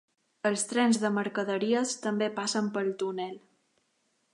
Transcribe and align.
Els 0.49 0.63
trens 0.71 0.99
de 1.03 1.11
mercaderies 1.19 1.95
també 2.07 2.33
passen 2.41 2.75
pel 2.79 2.95
túnel. 3.05 3.39